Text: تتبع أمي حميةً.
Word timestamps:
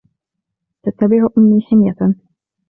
تتبع 0.83 1.29
أمي 1.37 1.61
حميةً. 1.61 2.15